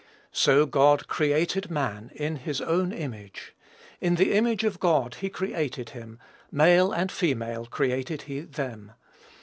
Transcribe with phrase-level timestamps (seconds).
[0.31, 3.53] So God created man in his own image,
[3.99, 6.17] in the image of God created he him:
[6.51, 8.93] male and female created he them.